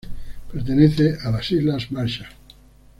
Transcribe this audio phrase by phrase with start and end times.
[0.51, 2.25] Pertenece a las Islas Marshall.